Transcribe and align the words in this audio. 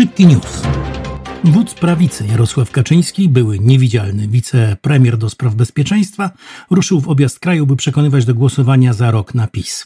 Szybki 0.00 0.26
news. 0.26 0.62
Wódz 1.44 1.74
prawicy 1.74 2.26
Jarosław 2.26 2.70
Kaczyński, 2.70 3.28
były 3.28 3.58
niewidzialny 3.58 4.28
wicepremier 4.28 5.18
do 5.18 5.30
spraw 5.30 5.54
bezpieczeństwa, 5.54 6.30
ruszył 6.70 7.00
w 7.00 7.08
objazd 7.08 7.38
kraju, 7.38 7.66
by 7.66 7.76
przekonywać 7.76 8.24
do 8.24 8.34
głosowania 8.34 8.92
za 8.92 9.10
rok 9.10 9.34
na 9.34 9.46
PiS. 9.46 9.84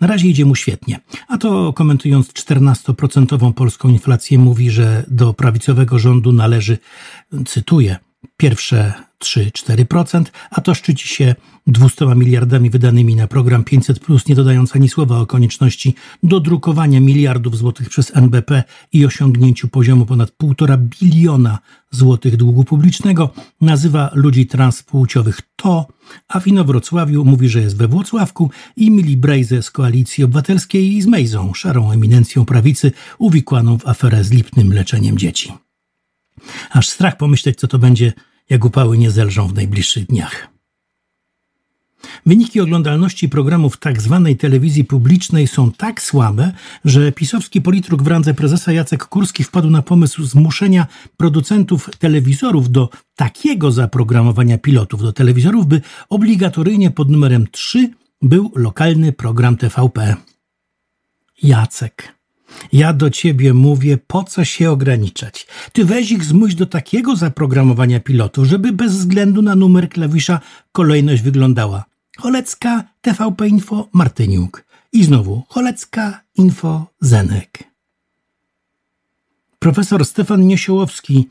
Na 0.00 0.06
razie 0.06 0.28
idzie 0.28 0.44
mu 0.44 0.54
świetnie, 0.54 1.00
a 1.28 1.38
to 1.38 1.72
komentując 1.72 2.32
14% 2.32 3.52
polską 3.52 3.88
inflację 3.88 4.38
mówi, 4.38 4.70
że 4.70 5.04
do 5.08 5.34
prawicowego 5.34 5.98
rządu 5.98 6.32
należy, 6.32 6.78
cytuję, 7.46 7.96
pierwsze 8.36 8.92
3-4%, 9.24 10.24
a 10.50 10.60
to 10.60 10.74
szczyci 10.74 11.08
się 11.08 11.34
200 11.66 12.06
miliardami 12.06 12.70
wydanymi 12.70 13.16
na 13.16 13.26
program 13.26 13.64
500, 13.64 14.00
nie 14.28 14.34
dodając 14.34 14.76
ani 14.76 14.88
słowa 14.88 15.18
o 15.18 15.26
konieczności 15.26 15.94
dodrukowania 16.22 17.00
miliardów 17.00 17.58
złotych 17.58 17.88
przez 17.88 18.16
NBP 18.16 18.64
i 18.92 19.06
osiągnięciu 19.06 19.68
poziomu 19.68 20.06
ponad 20.06 20.32
1,5 20.42 20.78
biliona 20.78 21.58
złotych 21.90 22.36
długu 22.36 22.64
publicznego, 22.64 23.30
nazywa 23.60 24.10
ludzi 24.14 24.46
transpłciowych 24.46 25.40
to, 25.56 25.86
a 26.28 26.40
w 26.40 26.46
Inowrocławiu 26.46 27.24
mówi, 27.24 27.48
że 27.48 27.60
jest 27.60 27.76
we 27.76 27.88
Włocławku 27.88 28.50
i 28.76 28.90
Mili 28.90 29.16
Brejze 29.16 29.62
z 29.62 29.70
Koalicji 29.70 30.24
Obywatelskiej 30.24 30.92
i 30.92 31.02
z 31.02 31.06
Mejzą, 31.06 31.54
szarą 31.54 31.90
eminencją 31.90 32.44
prawicy, 32.44 32.92
uwikłaną 33.18 33.78
w 33.78 33.88
aferę 33.88 34.24
z 34.24 34.30
lipnym 34.30 34.72
leczeniem 34.72 35.18
dzieci. 35.18 35.63
Aż 36.70 36.88
strach 36.88 37.16
pomyśleć, 37.16 37.58
co 37.58 37.68
to 37.68 37.78
będzie 37.78 38.12
jak 38.50 38.64
upały 38.64 38.98
nie 38.98 39.10
zelżą 39.10 39.48
w 39.48 39.54
najbliższych 39.54 40.06
dniach. 40.06 40.54
Wyniki 42.26 42.60
oglądalności 42.60 43.28
programów 43.28 43.76
tzw. 43.76 44.24
Tak 44.28 44.38
telewizji 44.38 44.84
publicznej 44.84 45.46
są 45.46 45.72
tak 45.72 46.02
słabe, 46.02 46.52
że 46.84 47.12
pisowski 47.12 47.62
politruk 47.62 48.02
w 48.02 48.06
randze 48.06 48.34
prezesa 48.34 48.72
Jacek 48.72 49.04
Kurski 49.04 49.44
wpadł 49.44 49.70
na 49.70 49.82
pomysł 49.82 50.24
zmuszenia 50.24 50.86
producentów 51.16 51.90
telewizorów 51.98 52.70
do 52.70 52.88
takiego 53.16 53.72
zaprogramowania 53.72 54.58
pilotów 54.58 55.02
do 55.02 55.12
telewizorów, 55.12 55.66
by 55.66 55.80
obligatoryjnie 56.08 56.90
pod 56.90 57.10
numerem 57.10 57.46
3 57.50 57.90
był 58.22 58.52
lokalny 58.54 59.12
program 59.12 59.56
TVP. 59.56 60.16
Jacek. 61.42 62.14
Ja 62.72 62.92
do 62.92 63.10
ciebie 63.10 63.54
mówię, 63.54 63.98
po 64.06 64.24
co 64.24 64.44
się 64.44 64.70
ograniczać? 64.70 65.46
Ty 65.72 65.84
weź 65.84 66.10
ich 66.12 66.24
zmuś 66.24 66.54
do 66.54 66.66
takiego 66.66 67.16
zaprogramowania 67.16 68.00
pilotów, 68.00 68.46
żeby 68.46 68.72
bez 68.72 68.92
względu 68.92 69.42
na 69.42 69.54
numer 69.54 69.88
klawisza 69.88 70.40
kolejność 70.72 71.22
wyglądała. 71.22 71.84
Cholecka, 72.18 72.84
TVP 73.00 73.48
Info, 73.48 73.88
Martyniuk. 73.92 74.64
I 74.92 75.04
znowu 75.04 75.42
Cholecka, 75.48 76.20
Info, 76.34 76.86
Zenek. 77.00 77.64
Profesor 79.58 80.04
Stefan 80.04 80.46
Niesiołowski 80.46 81.28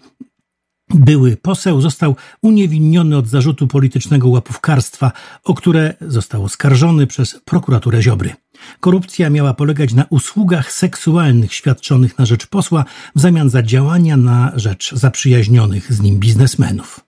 były 0.89 1.37
poseł 1.37 1.81
został 1.81 2.15
uniewinniony 2.41 3.17
od 3.17 3.27
zarzutu 3.27 3.67
politycznego 3.67 4.29
łapówkarstwa, 4.29 5.11
o 5.43 5.53
które 5.53 5.93
został 6.01 6.43
oskarżony 6.43 7.07
przez 7.07 7.39
prokuraturę 7.45 8.01
Ziobry. 8.01 8.33
Korupcja 8.79 9.29
miała 9.29 9.53
polegać 9.53 9.93
na 9.93 10.05
usługach 10.09 10.71
seksualnych 10.71 11.53
świadczonych 11.53 12.17
na 12.17 12.25
rzecz 12.25 12.47
posła 12.47 12.85
w 13.15 13.19
zamian 13.21 13.49
za 13.49 13.63
działania 13.63 14.17
na 14.17 14.51
rzecz 14.55 14.95
zaprzyjaźnionych 14.95 15.93
z 15.93 16.01
nim 16.01 16.19
biznesmenów. 16.19 16.99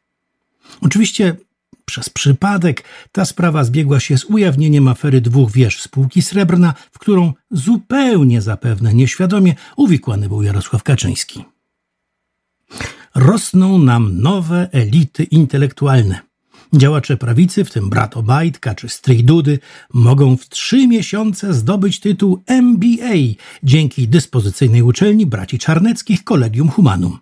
Oczywiście 0.81 1.36
przez 1.86 2.09
przypadek 2.09 2.83
ta 3.11 3.26
sprawa 3.26 3.64
zbiegła 3.64 4.00
się 4.00 4.17
z 4.17 4.26
ujawnieniem 4.26 4.88
afery 4.88 5.22
dwóch 5.22 5.52
wież 5.52 5.81
spółki 5.81 6.22
Srebrna, 6.22 6.73
w 6.92 7.00
którą 7.00 7.33
zupełnie 7.52 8.42
zapewne 8.42 8.94
nieświadomie 8.94 9.56
uwikłany 9.76 10.30
był 10.30 10.44
Jarosław 10.44 10.83
Kaczyński 10.83 11.45
rosną 13.15 13.77
nam 13.77 14.21
nowe 14.21 14.70
elity 14.71 15.23
intelektualne. 15.23 16.20
Działacze 16.77 17.17
prawicy, 17.17 17.65
w 17.65 17.71
tym 17.71 17.89
brat 17.89 18.17
Obajtka 18.17 18.75
czy 18.75 18.89
stryj 18.89 19.23
Dudy, 19.23 19.59
mogą 19.93 20.37
w 20.37 20.49
trzy 20.49 20.87
miesiące 20.87 21.53
zdobyć 21.53 21.99
tytuł 21.99 22.43
MBA 22.47 23.15
dzięki 23.63 24.08
dyspozycyjnej 24.08 24.81
uczelni 24.81 25.25
braci 25.25 25.59
Czarneckich 25.59 26.23
Collegium 26.23 26.69
Humanum. 26.69 27.19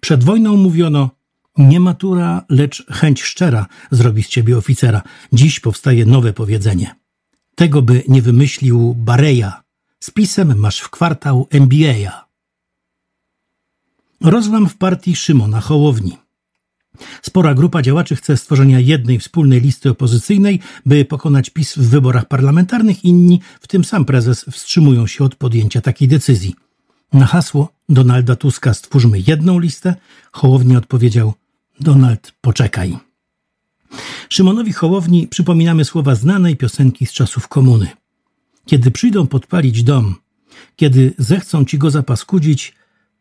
Przed 0.00 0.24
wojną 0.24 0.56
mówiono, 0.56 1.10
nie 1.58 1.80
matura, 1.80 2.44
lecz 2.48 2.86
chęć 2.86 3.22
szczera 3.22 3.66
zrobi 3.90 4.22
z 4.22 4.28
ciebie 4.28 4.58
oficera. 4.58 5.02
Dziś 5.32 5.60
powstaje 5.60 6.06
nowe 6.06 6.32
powiedzenie. 6.32 6.94
Tego 7.54 7.82
by 7.82 8.02
nie 8.08 8.22
wymyślił 8.22 8.94
Bareja. 8.94 9.62
Z 10.00 10.10
pisem 10.10 10.58
masz 10.58 10.80
w 10.80 10.90
kwartał 10.90 11.46
MBA. 11.50 12.28
Rozłam 14.20 14.68
w 14.68 14.76
partii 14.76 15.16
Szymona 15.16 15.60
Hołowni. 15.60 16.29
Spora 17.22 17.54
grupa 17.54 17.82
działaczy 17.82 18.16
chce 18.16 18.36
stworzenia 18.36 18.80
jednej 18.80 19.18
wspólnej 19.18 19.60
listy 19.60 19.90
opozycyjnej, 19.90 20.60
by 20.86 21.04
pokonać 21.04 21.50
PiS 21.50 21.74
w 21.76 21.88
wyborach 21.88 22.28
parlamentarnych. 22.28 23.04
Inni, 23.04 23.40
w 23.60 23.68
tym 23.68 23.84
sam 23.84 24.04
prezes, 24.04 24.44
wstrzymują 24.50 25.06
się 25.06 25.24
od 25.24 25.34
podjęcia 25.34 25.80
takiej 25.80 26.08
decyzji. 26.08 26.54
Na 27.12 27.26
hasło 27.26 27.72
Donalda 27.88 28.36
Tuska 28.36 28.74
stwórzmy 28.74 29.18
jedną 29.26 29.58
listę, 29.58 29.94
Hołownia 30.32 30.78
odpowiedział: 30.78 31.34
Donald, 31.80 32.32
poczekaj. 32.40 32.98
Szymonowi 34.28 34.72
Hołowni 34.72 35.28
przypominamy 35.28 35.84
słowa 35.84 36.14
znanej 36.14 36.56
piosenki 36.56 37.06
z 37.06 37.12
czasów 37.12 37.48
komuny. 37.48 37.88
Kiedy 38.66 38.90
przyjdą 38.90 39.26
podpalić 39.26 39.82
dom, 39.82 40.14
kiedy 40.76 41.14
zechcą 41.18 41.64
ci 41.64 41.78
go 41.78 41.90
zapaskudzić, 41.90 42.74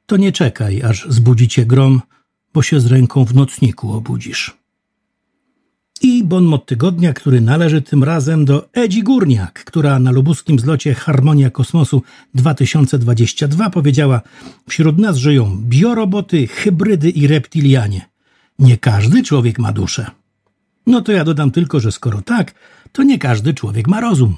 to 0.06 0.18
nie 0.18 0.32
czekaj, 0.32 0.82
aż 0.82 1.06
zbudzi 1.10 1.48
cię 1.48 1.66
grom, 1.66 2.02
bo 2.54 2.62
się 2.62 2.80
z 2.80 2.86
ręką 2.86 3.26
w 3.26 3.36
nocniku 3.36 3.94
obudzisz. 3.94 4.60
I 6.02 6.24
bon 6.24 6.44
mot 6.44 6.66
tygodnia, 6.66 7.14
który 7.14 7.42
należy 7.42 7.82
tym 7.82 8.04
razem 8.04 8.46
do 8.46 8.70
Edzi 8.74 9.04
Górniak, 9.04 9.64
która 9.64 10.00
na 10.00 10.12
lubuskim 10.12 10.60
zlocie 10.60 10.94
Harmonia 10.94 11.50
Kosmosu 11.50 12.04
2022 12.34 13.70
powiedziała: 13.70 14.22
Wśród 14.70 14.98
nas 14.98 15.18
żyją 15.18 15.58
bioroboty, 15.62 16.48
hybrydy 16.48 17.10
i 17.10 17.28
reptilianie. 17.28 18.10
Nie 18.60 18.78
każdy 18.78 19.24
człowiek 19.24 19.60
ma 19.60 19.72
duszę. 19.72 20.12
No 20.88 21.02
to 21.02 21.12
ja 21.12 21.24
dodam 21.24 21.52
tylko, 21.52 21.80
że 21.80 21.92
skoro 21.92 22.22
tak, 22.22 22.54
to 22.92 23.04
nie 23.04 23.20
każdy 23.20 23.54
człowiek 23.54 23.88
ma 23.88 24.02
rozum. 24.02 24.36